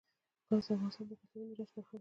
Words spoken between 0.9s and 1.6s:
د کلتوري